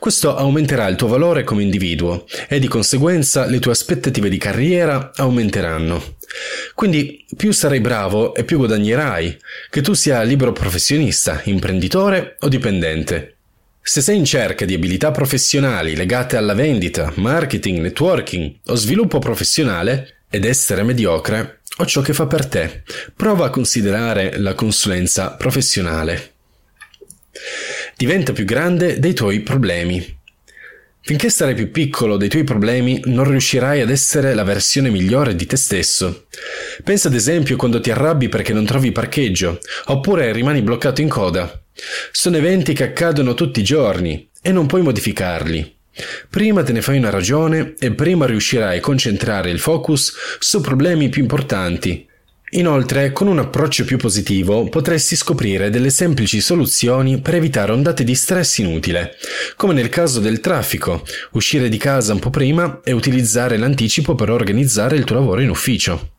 Questo 0.00 0.34
aumenterà 0.34 0.88
il 0.88 0.96
tuo 0.96 1.06
valore 1.06 1.44
come 1.44 1.62
individuo 1.62 2.24
e 2.48 2.58
di 2.58 2.66
conseguenza 2.66 3.46
le 3.46 3.60
tue 3.60 3.70
aspettative 3.70 4.28
di 4.28 4.38
carriera 4.38 5.12
aumenteranno. 5.14 6.16
Quindi 6.74 7.24
più 7.36 7.52
sarai 7.52 7.80
bravo 7.80 8.34
e 8.34 8.42
più 8.42 8.56
guadagnerai, 8.56 9.38
che 9.70 9.82
tu 9.82 9.92
sia 9.92 10.22
libero 10.22 10.50
professionista, 10.50 11.42
imprenditore 11.44 12.38
o 12.40 12.48
dipendente. 12.48 13.31
Se 13.84 14.00
sei 14.00 14.16
in 14.16 14.24
cerca 14.24 14.64
di 14.64 14.74
abilità 14.74 15.10
professionali 15.10 15.96
legate 15.96 16.36
alla 16.36 16.54
vendita, 16.54 17.12
marketing, 17.16 17.80
networking 17.80 18.60
o 18.66 18.76
sviluppo 18.76 19.18
professionale 19.18 20.22
ed 20.30 20.44
essere 20.44 20.84
mediocre, 20.84 21.62
o 21.78 21.84
ciò 21.84 22.00
che 22.00 22.12
fa 22.12 22.26
per 22.26 22.46
te. 22.46 22.84
Prova 23.16 23.46
a 23.46 23.50
considerare 23.50 24.38
la 24.38 24.54
consulenza 24.54 25.32
professionale. 25.32 26.34
Diventa 27.96 28.32
più 28.32 28.44
grande 28.44 29.00
dei 29.00 29.14
tuoi 29.14 29.40
problemi. 29.40 30.20
Finché 31.00 31.28
sarai 31.28 31.54
più 31.54 31.72
piccolo 31.72 32.16
dei 32.16 32.28
tuoi 32.28 32.44
problemi, 32.44 33.00
non 33.06 33.28
riuscirai 33.28 33.80
ad 33.80 33.90
essere 33.90 34.34
la 34.34 34.44
versione 34.44 34.90
migliore 34.90 35.34
di 35.34 35.46
te 35.46 35.56
stesso. 35.56 36.26
Pensa 36.84 37.08
ad 37.08 37.14
esempio 37.14 37.56
quando 37.56 37.80
ti 37.80 37.90
arrabbi 37.90 38.28
perché 38.28 38.52
non 38.52 38.64
trovi 38.64 38.92
parcheggio, 38.92 39.58
oppure 39.86 40.30
rimani 40.30 40.62
bloccato 40.62 41.00
in 41.00 41.08
coda. 41.08 41.61
Sono 42.10 42.36
eventi 42.36 42.72
che 42.74 42.84
accadono 42.84 43.34
tutti 43.34 43.60
i 43.60 43.64
giorni 43.64 44.30
e 44.40 44.52
non 44.52 44.66
puoi 44.66 44.82
modificarli. 44.82 45.76
Prima 46.30 46.62
te 46.62 46.72
ne 46.72 46.82
fai 46.82 46.98
una 46.98 47.10
ragione 47.10 47.74
e 47.78 47.92
prima 47.92 48.26
riuscirai 48.26 48.78
a 48.78 48.80
concentrare 48.80 49.50
il 49.50 49.58
focus 49.58 50.14
su 50.38 50.60
problemi 50.60 51.08
più 51.08 51.22
importanti. 51.22 52.08
Inoltre, 52.54 53.12
con 53.12 53.28
un 53.28 53.38
approccio 53.38 53.82
più 53.84 53.96
positivo, 53.96 54.68
potresti 54.68 55.16
scoprire 55.16 55.70
delle 55.70 55.88
semplici 55.88 56.42
soluzioni 56.42 57.18
per 57.18 57.36
evitare 57.36 57.72
ondate 57.72 58.04
di 58.04 58.14
stress 58.14 58.58
inutile, 58.58 59.16
come 59.56 59.72
nel 59.72 59.88
caso 59.88 60.20
del 60.20 60.40
traffico, 60.40 61.02
uscire 61.32 61.70
di 61.70 61.78
casa 61.78 62.12
un 62.12 62.18
po' 62.18 62.28
prima 62.28 62.80
e 62.84 62.92
utilizzare 62.92 63.56
l'anticipo 63.56 64.14
per 64.14 64.28
organizzare 64.28 64.96
il 64.96 65.04
tuo 65.04 65.16
lavoro 65.16 65.40
in 65.40 65.48
ufficio. 65.48 66.16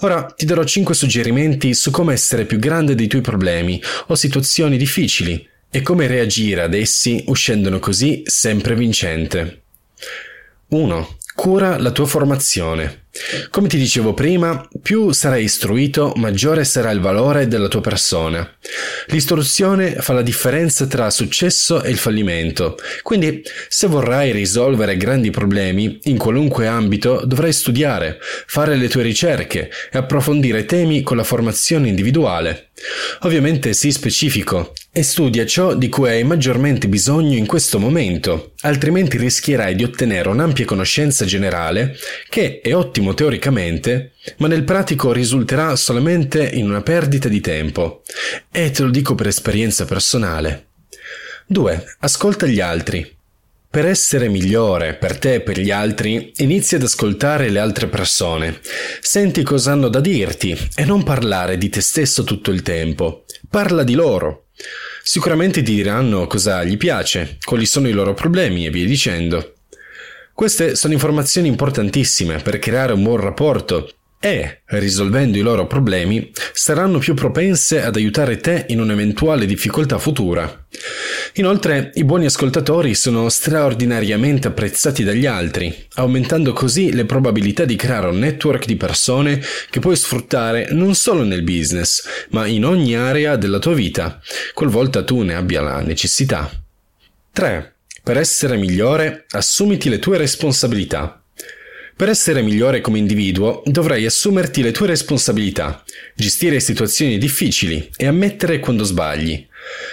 Ora 0.00 0.22
ti 0.26 0.46
darò 0.46 0.62
5 0.62 0.94
suggerimenti 0.94 1.74
su 1.74 1.90
come 1.90 2.12
essere 2.12 2.44
più 2.44 2.60
grande 2.60 2.94
dei 2.94 3.08
tuoi 3.08 3.22
problemi 3.22 3.82
o 4.06 4.14
situazioni 4.14 4.76
difficili 4.76 5.44
e 5.68 5.82
come 5.82 6.06
reagire 6.06 6.62
ad 6.62 6.74
essi 6.74 7.24
uscendone 7.26 7.80
così 7.80 8.22
sempre 8.26 8.76
vincente. 8.76 9.62
1. 10.68 11.16
Cura 11.34 11.78
la 11.78 11.90
tua 11.90 12.06
formazione. 12.06 13.03
Come 13.50 13.68
ti 13.68 13.76
dicevo 13.76 14.14
prima, 14.14 14.68
più 14.82 15.12
sarai 15.12 15.44
istruito, 15.44 16.12
maggiore 16.16 16.64
sarà 16.64 16.90
il 16.90 17.00
valore 17.00 17.46
della 17.46 17.68
tua 17.68 17.80
persona. 17.80 18.48
L'istruzione 19.06 19.96
fa 19.96 20.12
la 20.12 20.22
differenza 20.22 20.86
tra 20.86 21.10
successo 21.10 21.82
e 21.82 21.90
il 21.90 21.98
fallimento, 21.98 22.76
quindi 23.02 23.42
se 23.68 23.86
vorrai 23.86 24.32
risolvere 24.32 24.96
grandi 24.96 25.30
problemi 25.30 25.98
in 26.04 26.18
qualunque 26.18 26.66
ambito 26.66 27.22
dovrai 27.24 27.52
studiare, 27.52 28.18
fare 28.46 28.76
le 28.76 28.88
tue 28.88 29.02
ricerche 29.02 29.70
e 29.90 29.98
approfondire 29.98 30.64
temi 30.64 31.02
con 31.02 31.16
la 31.16 31.24
formazione 31.24 31.88
individuale. 31.88 32.70
Ovviamente 33.20 33.72
sii 33.72 33.92
specifico 33.92 34.72
e 34.96 35.02
studia 35.02 35.44
ciò 35.44 35.74
di 35.74 35.88
cui 35.88 36.08
hai 36.08 36.22
maggiormente 36.22 36.86
bisogno 36.86 37.36
in 37.36 37.46
questo 37.46 37.80
momento, 37.80 38.52
altrimenti 38.60 39.16
rischierai 39.16 39.74
di 39.74 39.82
ottenere 39.82 40.28
un'ampia 40.28 40.64
conoscenza 40.64 41.24
generale 41.24 41.96
che 42.28 42.60
è 42.60 42.72
ottimo 42.72 43.12
teoricamente, 43.12 44.12
ma 44.36 44.46
nel 44.46 44.62
pratico 44.62 45.10
risulterà 45.10 45.74
solamente 45.74 46.48
in 46.48 46.68
una 46.68 46.80
perdita 46.80 47.28
di 47.28 47.40
tempo. 47.40 48.02
E 48.52 48.70
te 48.70 48.82
lo 48.84 48.90
dico 48.90 49.16
per 49.16 49.26
esperienza 49.26 49.84
personale. 49.84 50.66
2. 51.48 51.96
Ascolta 51.98 52.46
gli 52.46 52.60
altri. 52.60 53.16
Per 53.68 53.86
essere 53.86 54.28
migliore 54.28 54.94
per 54.94 55.18
te 55.18 55.34
e 55.34 55.40
per 55.40 55.58
gli 55.58 55.72
altri, 55.72 56.30
inizia 56.36 56.76
ad 56.76 56.84
ascoltare 56.84 57.50
le 57.50 57.58
altre 57.58 57.88
persone. 57.88 58.60
Senti 59.00 59.42
cosa 59.42 59.72
hanno 59.72 59.88
da 59.88 59.98
dirti 59.98 60.56
e 60.76 60.84
non 60.84 61.02
parlare 61.02 61.58
di 61.58 61.68
te 61.68 61.80
stesso 61.80 62.22
tutto 62.22 62.52
il 62.52 62.62
tempo. 62.62 63.24
Parla 63.50 63.82
di 63.82 63.94
loro. 63.94 64.43
Sicuramente 65.06 65.60
diranno 65.60 66.26
cosa 66.26 66.64
gli 66.64 66.78
piace, 66.78 67.36
quali 67.44 67.66
sono 67.66 67.88
i 67.88 67.92
loro 67.92 68.14
problemi 68.14 68.64
e 68.64 68.70
via 68.70 68.86
dicendo. 68.86 69.52
Queste 70.32 70.76
sono 70.76 70.94
informazioni 70.94 71.46
importantissime 71.46 72.38
per 72.38 72.58
creare 72.58 72.94
un 72.94 73.02
buon 73.02 73.18
rapporto 73.18 73.90
e, 74.24 74.62
risolvendo 74.68 75.36
i 75.36 75.42
loro 75.42 75.66
problemi, 75.66 76.32
saranno 76.54 76.98
più 76.98 77.12
propense 77.12 77.82
ad 77.82 77.96
aiutare 77.96 78.38
te 78.38 78.64
in 78.68 78.80
un'eventuale 78.80 79.44
difficoltà 79.44 79.98
futura. 79.98 80.66
Inoltre, 81.34 81.90
i 81.96 82.04
buoni 82.04 82.24
ascoltatori 82.24 82.94
sono 82.94 83.28
straordinariamente 83.28 84.48
apprezzati 84.48 85.04
dagli 85.04 85.26
altri, 85.26 85.88
aumentando 85.96 86.54
così 86.54 86.94
le 86.94 87.04
probabilità 87.04 87.66
di 87.66 87.76
creare 87.76 88.06
un 88.06 88.18
network 88.18 88.64
di 88.64 88.76
persone 88.76 89.42
che 89.68 89.80
puoi 89.80 89.94
sfruttare 89.94 90.68
non 90.70 90.94
solo 90.94 91.22
nel 91.22 91.42
business, 91.42 92.26
ma 92.30 92.46
in 92.46 92.64
ogni 92.64 92.96
area 92.96 93.36
della 93.36 93.58
tua 93.58 93.74
vita, 93.74 94.22
qualvolta 94.54 95.04
tu 95.04 95.20
ne 95.20 95.34
abbia 95.34 95.60
la 95.60 95.82
necessità. 95.82 96.50
3. 97.30 97.74
Per 98.02 98.16
essere 98.16 98.56
migliore, 98.56 99.26
assumiti 99.32 99.90
le 99.90 99.98
tue 99.98 100.16
responsabilità. 100.16 101.23
Per 101.96 102.08
essere 102.08 102.42
migliore 102.42 102.80
come 102.80 102.98
individuo 102.98 103.62
dovrai 103.66 104.04
assumerti 104.04 104.62
le 104.62 104.72
tue 104.72 104.88
responsabilità, 104.88 105.84
gestire 106.16 106.58
situazioni 106.58 107.18
difficili 107.18 107.88
e 107.96 108.06
ammettere 108.08 108.58
quando 108.58 108.82
sbagli. 108.82 109.46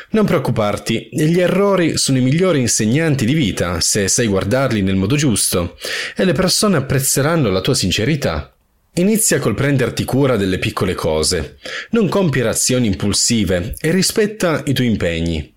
Non 0.09 0.25
preoccuparti, 0.25 1.09
gli 1.11 1.39
errori 1.39 1.99
sono 1.99 2.17
i 2.17 2.21
migliori 2.21 2.59
insegnanti 2.59 3.23
di 3.23 3.35
vita 3.35 3.79
se 3.81 4.07
sai 4.07 4.25
guardarli 4.25 4.81
nel 4.81 4.95
modo 4.95 5.15
giusto 5.15 5.77
e 6.15 6.25
le 6.25 6.33
persone 6.33 6.77
apprezzeranno 6.77 7.51
la 7.51 7.61
tua 7.61 7.75
sincerità. 7.75 8.51
Inizia 8.95 9.37
col 9.37 9.53
prenderti 9.53 10.03
cura 10.03 10.37
delle 10.37 10.57
piccole 10.57 10.95
cose, 10.95 11.59
non 11.91 12.09
compiere 12.09 12.49
azioni 12.49 12.87
impulsive 12.87 13.75
e 13.79 13.91
rispetta 13.91 14.63
i 14.65 14.73
tuoi 14.73 14.87
impegni. 14.87 15.53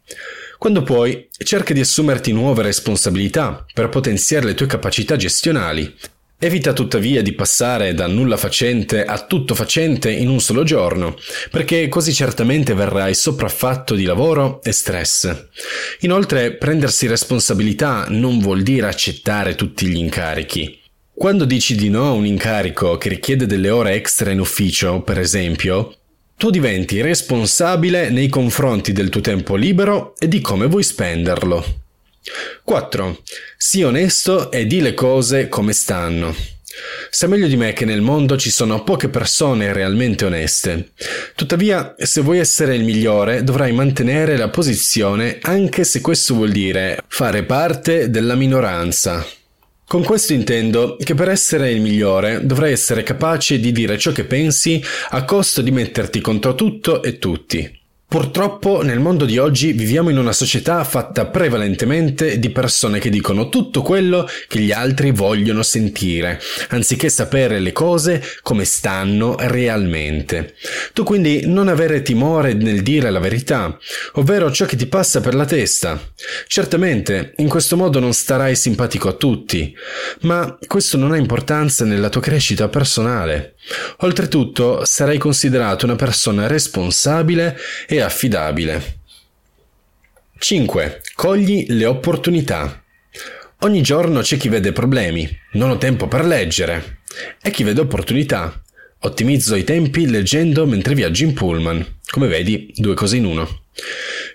Quando 0.58 0.82
puoi, 0.82 1.28
cerca 1.38 1.72
di 1.72 1.80
assumerti 1.80 2.32
nuove 2.32 2.62
responsabilità 2.62 3.64
per 3.72 3.88
potenziare 3.88 4.46
le 4.46 4.54
tue 4.54 4.66
capacità 4.66 5.16
gestionali 5.16 5.94
Evita 6.38 6.72
tuttavia 6.72 7.22
di 7.22 7.32
passare 7.32 7.94
da 7.94 8.06
nulla 8.06 8.36
facente 8.36 9.04
a 9.04 9.24
tutto 9.24 9.54
facente 9.54 10.10
in 10.10 10.28
un 10.28 10.40
solo 10.40 10.62
giorno, 10.62 11.16
perché 11.50 11.88
così 11.88 12.12
certamente 12.12 12.74
verrai 12.74 13.14
sopraffatto 13.14 13.94
di 13.94 14.04
lavoro 14.04 14.60
e 14.62 14.72
stress. 14.72 15.46
Inoltre, 16.00 16.52
prendersi 16.56 17.06
responsabilità 17.06 18.06
non 18.08 18.40
vuol 18.40 18.62
dire 18.62 18.88
accettare 18.88 19.54
tutti 19.54 19.86
gli 19.86 19.96
incarichi. 19.96 20.80
Quando 21.14 21.44
dici 21.44 21.76
di 21.76 21.88
no 21.88 22.08
a 22.08 22.12
un 22.12 22.26
incarico 22.26 22.98
che 22.98 23.08
richiede 23.08 23.46
delle 23.46 23.70
ore 23.70 23.92
extra 23.92 24.30
in 24.30 24.40
ufficio, 24.40 25.00
per 25.02 25.20
esempio, 25.20 25.94
tu 26.36 26.50
diventi 26.50 27.00
responsabile 27.00 28.10
nei 28.10 28.28
confronti 28.28 28.92
del 28.92 29.08
tuo 29.08 29.20
tempo 29.20 29.54
libero 29.54 30.14
e 30.18 30.26
di 30.26 30.40
come 30.40 30.66
vuoi 30.66 30.82
spenderlo. 30.82 31.83
4. 32.62 33.22
Sii 33.56 33.84
onesto 33.84 34.50
e 34.50 34.66
di 34.66 34.80
le 34.80 34.94
cose 34.94 35.48
come 35.48 35.72
stanno. 35.72 36.34
Sai 37.10 37.28
meglio 37.28 37.46
di 37.46 37.56
me 37.56 37.72
che 37.72 37.84
nel 37.84 38.00
mondo 38.00 38.36
ci 38.36 38.50
sono 38.50 38.82
poche 38.82 39.08
persone 39.08 39.72
realmente 39.72 40.24
oneste. 40.24 40.90
Tuttavia, 41.34 41.94
se 41.96 42.20
vuoi 42.20 42.38
essere 42.38 42.74
il 42.74 42.82
migliore, 42.82 43.44
dovrai 43.44 43.72
mantenere 43.72 44.36
la 44.36 44.48
posizione 44.48 45.38
anche 45.42 45.84
se 45.84 46.00
questo 46.00 46.34
vuol 46.34 46.50
dire 46.50 46.98
fare 47.06 47.44
parte 47.44 48.10
della 48.10 48.34
minoranza. 48.34 49.24
Con 49.86 50.02
questo 50.02 50.32
intendo 50.32 50.96
che 50.96 51.14
per 51.14 51.28
essere 51.28 51.70
il 51.70 51.80
migliore 51.80 52.44
dovrai 52.44 52.72
essere 52.72 53.02
capace 53.02 53.60
di 53.60 53.70
dire 53.70 53.98
ciò 53.98 54.10
che 54.10 54.24
pensi 54.24 54.82
a 55.10 55.24
costo 55.24 55.62
di 55.62 55.70
metterti 55.70 56.20
contro 56.20 56.54
tutto 56.54 57.02
e 57.02 57.18
tutti. 57.18 57.82
Purtroppo 58.14 58.82
nel 58.82 59.00
mondo 59.00 59.24
di 59.24 59.38
oggi 59.38 59.72
viviamo 59.72 60.08
in 60.08 60.18
una 60.18 60.32
società 60.32 60.84
fatta 60.84 61.26
prevalentemente 61.26 62.38
di 62.38 62.50
persone 62.50 63.00
che 63.00 63.10
dicono 63.10 63.48
tutto 63.48 63.82
quello 63.82 64.28
che 64.46 64.60
gli 64.60 64.70
altri 64.70 65.10
vogliono 65.10 65.64
sentire, 65.64 66.40
anziché 66.68 67.08
sapere 67.08 67.58
le 67.58 67.72
cose 67.72 68.22
come 68.42 68.64
stanno 68.66 69.34
realmente. 69.36 70.54
Tu 70.92 71.02
quindi 71.02 71.46
non 71.46 71.66
avere 71.66 72.02
timore 72.02 72.52
nel 72.52 72.82
dire 72.82 73.10
la 73.10 73.18
verità, 73.18 73.76
ovvero 74.12 74.48
ciò 74.52 74.64
che 74.64 74.76
ti 74.76 74.86
passa 74.86 75.20
per 75.20 75.34
la 75.34 75.44
testa. 75.44 76.00
Certamente, 76.46 77.32
in 77.38 77.48
questo 77.48 77.76
modo 77.76 77.98
non 77.98 78.12
starai 78.12 78.54
simpatico 78.54 79.08
a 79.08 79.14
tutti, 79.14 79.74
ma 80.20 80.56
questo 80.68 80.96
non 80.96 81.10
ha 81.10 81.16
importanza 81.16 81.84
nella 81.84 82.10
tua 82.10 82.20
crescita 82.20 82.68
personale. 82.68 83.53
Oltretutto, 83.98 84.84
sarai 84.84 85.18
considerato 85.18 85.84
una 85.86 85.96
persona 85.96 86.46
responsabile 86.46 87.58
e 87.86 88.00
affidabile. 88.00 88.98
5. 90.38 91.00
Cogli 91.14 91.66
le 91.68 91.86
opportunità. 91.86 92.82
Ogni 93.60 93.80
giorno 93.80 94.20
c'è 94.20 94.36
chi 94.36 94.50
vede 94.50 94.72
problemi, 94.72 95.26
non 95.52 95.70
ho 95.70 95.78
tempo 95.78 96.06
per 96.06 96.24
leggere, 96.26 96.98
e 97.40 97.50
chi 97.50 97.64
vede 97.64 97.80
opportunità. 97.80 98.62
Ottimizzo 98.98 99.54
i 99.54 99.64
tempi 99.64 100.08
leggendo 100.08 100.66
mentre 100.66 100.94
viaggio 100.94 101.24
in 101.24 101.32
pullman. 101.32 101.98
Come 102.10 102.26
vedi, 102.26 102.72
due 102.74 102.94
cose 102.94 103.16
in 103.16 103.24
uno. 103.24 103.62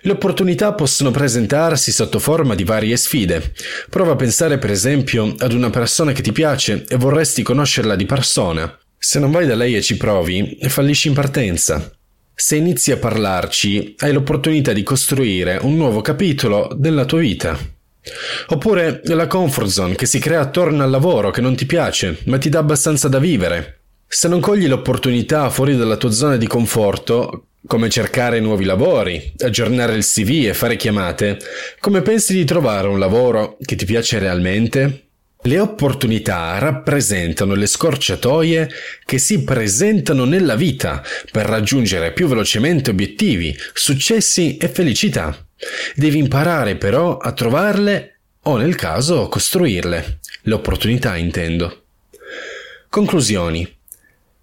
Le 0.02 0.12
opportunità 0.12 0.72
possono 0.72 1.10
presentarsi 1.10 1.92
sotto 1.92 2.18
forma 2.18 2.54
di 2.54 2.64
varie 2.64 2.96
sfide. 2.96 3.52
Prova 3.88 4.12
a 4.12 4.16
pensare 4.16 4.58
per 4.58 4.70
esempio 4.70 5.34
ad 5.38 5.52
una 5.52 5.70
persona 5.70 6.12
che 6.12 6.22
ti 6.22 6.32
piace 6.32 6.84
e 6.88 6.96
vorresti 6.96 7.42
conoscerla 7.42 7.94
di 7.94 8.06
persona. 8.06 8.79
Se 9.02 9.18
non 9.18 9.30
vai 9.30 9.46
da 9.46 9.54
lei 9.54 9.76
e 9.76 9.80
ci 9.80 9.96
provi, 9.96 10.58
fallisci 10.68 11.08
in 11.08 11.14
partenza. 11.14 11.90
Se 12.34 12.56
inizi 12.56 12.92
a 12.92 12.98
parlarci, 12.98 13.94
hai 14.00 14.12
l'opportunità 14.12 14.74
di 14.74 14.82
costruire 14.82 15.58
un 15.62 15.74
nuovo 15.74 16.02
capitolo 16.02 16.70
della 16.76 17.06
tua 17.06 17.20
vita. 17.20 17.58
Oppure 18.48 19.00
la 19.04 19.26
comfort 19.26 19.68
zone 19.68 19.94
che 19.94 20.04
si 20.04 20.18
crea 20.18 20.40
attorno 20.40 20.82
al 20.82 20.90
lavoro 20.90 21.30
che 21.30 21.40
non 21.40 21.56
ti 21.56 21.64
piace, 21.64 22.18
ma 22.24 22.36
ti 22.36 22.50
dà 22.50 22.58
abbastanza 22.58 23.08
da 23.08 23.18
vivere. 23.18 23.84
Se 24.06 24.28
non 24.28 24.40
cogli 24.40 24.68
l'opportunità 24.68 25.48
fuori 25.48 25.78
dalla 25.78 25.96
tua 25.96 26.10
zona 26.10 26.36
di 26.36 26.46
conforto, 26.46 27.46
come 27.66 27.88
cercare 27.88 28.38
nuovi 28.38 28.66
lavori, 28.66 29.32
aggiornare 29.38 29.94
il 29.94 30.04
CV 30.04 30.46
e 30.46 30.52
fare 30.52 30.76
chiamate, 30.76 31.38
come 31.80 32.02
pensi 32.02 32.34
di 32.34 32.44
trovare 32.44 32.86
un 32.86 32.98
lavoro 32.98 33.56
che 33.62 33.76
ti 33.76 33.86
piace 33.86 34.18
realmente? 34.18 35.09
Le 35.42 35.58
opportunità 35.58 36.58
rappresentano 36.58 37.54
le 37.54 37.66
scorciatoie 37.66 38.68
che 39.06 39.16
si 39.16 39.42
presentano 39.42 40.24
nella 40.24 40.54
vita 40.54 41.02
per 41.32 41.46
raggiungere 41.46 42.12
più 42.12 42.28
velocemente 42.28 42.90
obiettivi, 42.90 43.56
successi 43.72 44.58
e 44.58 44.68
felicità. 44.68 45.34
Devi 45.94 46.18
imparare 46.18 46.76
però 46.76 47.16
a 47.16 47.32
trovarle 47.32 48.18
o 48.42 48.58
nel 48.58 48.74
caso 48.74 49.28
costruirle. 49.28 50.20
Le 50.42 50.54
opportunità 50.54 51.16
intendo. 51.16 51.84
Conclusioni. 52.90 53.79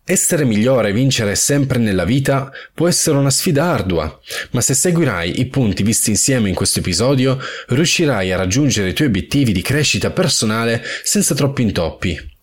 Essere 0.10 0.46
migliore 0.46 0.88
e 0.88 0.94
vincere 0.94 1.36
sempre 1.36 1.80
nella 1.80 2.06
vita 2.06 2.50
può 2.74 2.88
essere 2.88 3.18
una 3.18 3.30
sfida 3.30 3.66
ardua, 3.66 4.18
ma 4.52 4.62
se 4.62 4.74
seguirai 4.74 5.42
i 5.42 5.48
punti 5.48 5.84
visti 5.84 6.12
insieme 6.12 6.48
in 6.48 6.56
questo 6.56 6.80
episodio, 6.80 7.38
riuscirai 7.68 8.32
a 8.32 8.38
raggiungere 8.38 8.88
i 8.88 8.94
tuoi 8.94 9.10
obiettivi 9.10 9.52
di 9.52 9.62
crescita 9.62 10.12
personale 10.12 10.82
senza 11.04 11.36
troppi 11.36 11.64
intoppi. 11.64 12.37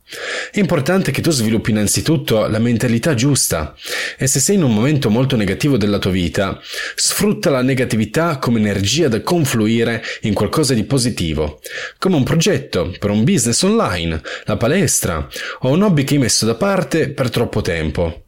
È 0.51 0.59
importante 0.59 1.11
che 1.11 1.23
tu 1.23 1.31
sviluppi 1.31 1.71
innanzitutto 1.71 2.47
la 2.47 2.59
mentalità 2.59 3.15
giusta 3.15 3.75
e 4.19 4.27
se 4.27 4.39
sei 4.39 4.57
in 4.57 4.63
un 4.63 4.75
momento 4.75 5.09
molto 5.09 5.35
negativo 5.35 5.77
della 5.77 5.99
tua 5.99 6.11
vita, 6.11 6.61
sfrutta 6.95 7.51
la 7.51 7.63
negatività 7.63 8.39
come 8.39 8.61
energia 8.61 9.09
da 9.09 9.23
confluire 9.23 10.03
in 10.23 10.35
qualcosa 10.35 10.75
di 10.75 10.85
positivo, 10.85 11.61
come 11.99 12.17
un 12.17 12.23
progetto 12.23 12.95
per 12.99 13.11
un 13.11 13.25
business 13.25 13.63
online, 13.63 14.21
la 14.45 14.57
palestra 14.57 15.27
o 15.61 15.71
un 15.71 15.83
hobby 15.83 16.05
che 16.05 16.15
hai 16.15 16.21
messo 16.21 16.45
da 16.45 16.55
parte 16.55 17.09
per 17.09 17.31
troppo 17.31 17.63
tempo. 17.63 18.25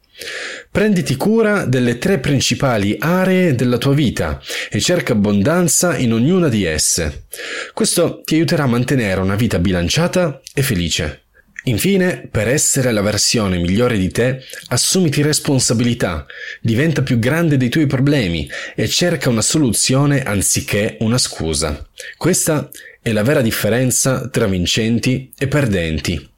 Prenditi 0.71 1.15
cura 1.17 1.67
delle 1.67 1.99
tre 1.99 2.19
principali 2.19 2.97
aree 2.99 3.55
della 3.55 3.77
tua 3.77 3.93
vita 3.93 4.41
e 4.71 4.81
cerca 4.81 5.12
abbondanza 5.12 5.97
in 5.97 6.15
ognuna 6.15 6.49
di 6.49 6.65
esse. 6.65 7.27
Questo 7.75 8.23
ti 8.25 8.35
aiuterà 8.35 8.62
a 8.62 8.69
mantenere 8.69 9.21
una 9.21 9.37
vita 9.37 9.59
bilanciata 9.59 10.41
e 10.55 10.62
felice. 10.62 11.26
Infine, 11.69 12.29
per 12.31 12.47
essere 12.47 12.93
la 12.93 13.03
versione 13.03 13.59
migliore 13.59 13.99
di 13.99 14.09
te, 14.11 14.41
assumiti 14.69 15.21
responsabilità, 15.21 16.25
diventa 16.61 17.03
più 17.03 17.19
grande 17.19 17.57
dei 17.57 17.69
tuoi 17.69 17.87
problemi 17.87 18.49
e 18.77 18.87
cerca 18.87 19.31
una 19.31 19.43
soluzione 19.43 20.23
anziché 20.23 20.97
una 21.01 21.19
scusa. 21.19 21.85
Questa 22.17 22.71
è 23.03 23.11
la 23.11 23.25
vera 23.25 23.41
differenza 23.41 24.29
tra 24.29 24.47
vincenti 24.47 25.33
e 25.37 25.49
perdenti. 25.49 26.31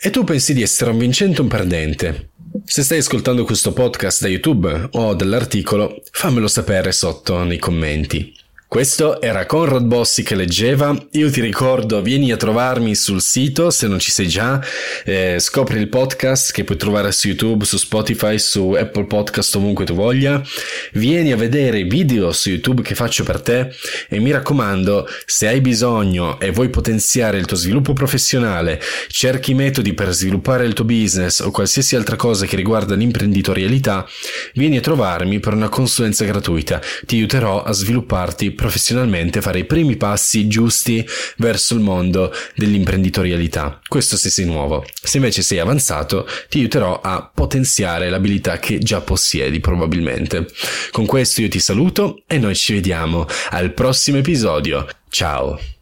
E 0.00 0.10
tu 0.10 0.22
pensi 0.22 0.54
di 0.54 0.62
essere 0.62 0.90
un 0.90 0.98
vincente 0.98 1.40
o 1.40 1.42
un 1.42 1.48
perdente? 1.48 2.30
Se 2.64 2.82
stai 2.82 2.98
ascoltando 2.98 3.44
questo 3.44 3.72
podcast 3.72 4.22
da 4.22 4.28
YouTube 4.28 4.90
o 4.92 5.14
dall'articolo, 5.14 6.02
fammelo 6.08 6.46
sapere 6.46 6.92
sotto 6.92 7.42
nei 7.42 7.58
commenti. 7.58 8.32
Questo 8.72 9.20
era 9.20 9.44
Conrad 9.44 9.84
Bossi 9.84 10.22
che 10.22 10.34
leggeva. 10.34 10.96
Io 11.10 11.30
ti 11.30 11.42
ricordo, 11.42 12.00
vieni 12.00 12.32
a 12.32 12.38
trovarmi 12.38 12.94
sul 12.94 13.20
sito 13.20 13.68
se 13.68 13.86
non 13.86 13.98
ci 13.98 14.10
sei 14.10 14.28
già. 14.28 14.64
Eh, 15.04 15.36
scopri 15.40 15.78
il 15.78 15.90
podcast 15.90 16.52
che 16.52 16.64
puoi 16.64 16.78
trovare 16.78 17.12
su 17.12 17.28
YouTube, 17.28 17.66
su 17.66 17.76
Spotify, 17.76 18.38
su 18.38 18.70
Apple 18.70 19.04
Podcast, 19.04 19.54
ovunque 19.56 19.84
tu 19.84 19.92
voglia. 19.92 20.42
Vieni 20.92 21.32
a 21.32 21.36
vedere 21.36 21.80
i 21.80 21.84
video 21.84 22.32
su 22.32 22.48
YouTube 22.48 22.80
che 22.80 22.94
faccio 22.94 23.24
per 23.24 23.42
te. 23.42 23.74
E 24.08 24.18
mi 24.20 24.30
raccomando, 24.30 25.06
se 25.26 25.48
hai 25.48 25.60
bisogno 25.60 26.40
e 26.40 26.50
vuoi 26.50 26.70
potenziare 26.70 27.36
il 27.36 27.44
tuo 27.44 27.58
sviluppo 27.58 27.92
professionale, 27.92 28.80
cerchi 29.08 29.52
metodi 29.52 29.92
per 29.92 30.14
sviluppare 30.14 30.64
il 30.64 30.72
tuo 30.72 30.86
business 30.86 31.40
o 31.40 31.50
qualsiasi 31.50 31.94
altra 31.94 32.16
cosa 32.16 32.46
che 32.46 32.56
riguarda 32.56 32.94
l'imprenditorialità, 32.94 34.08
vieni 34.54 34.78
a 34.78 34.80
trovarmi 34.80 35.40
per 35.40 35.52
una 35.52 35.68
consulenza 35.68 36.24
gratuita. 36.24 36.80
Ti 37.04 37.16
aiuterò 37.16 37.62
a 37.62 37.72
svilupparti 37.72 38.60
professionalmente 38.62 39.40
fare 39.40 39.58
i 39.58 39.64
primi 39.64 39.96
passi 39.96 40.46
giusti 40.46 41.04
verso 41.38 41.74
il 41.74 41.80
mondo 41.80 42.32
dell'imprenditorialità. 42.54 43.80
Questo 43.88 44.16
se 44.16 44.30
sei 44.30 44.44
nuovo. 44.44 44.84
Se 45.02 45.16
invece 45.16 45.42
sei 45.42 45.58
avanzato, 45.58 46.28
ti 46.48 46.58
aiuterò 46.58 47.00
a 47.00 47.28
potenziare 47.34 48.08
l'abilità 48.08 48.60
che 48.60 48.78
già 48.78 49.00
possiedi 49.00 49.58
probabilmente. 49.58 50.46
Con 50.92 51.06
questo 51.06 51.40
io 51.40 51.48
ti 51.48 51.58
saluto 51.58 52.22
e 52.28 52.38
noi 52.38 52.54
ci 52.54 52.74
vediamo 52.74 53.26
al 53.50 53.72
prossimo 53.74 54.18
episodio. 54.18 54.86
Ciao! 55.08 55.81